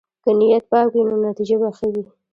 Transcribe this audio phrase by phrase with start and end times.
[0.23, 2.03] که نیت پاک وي، نو نتیجه به ښه وي.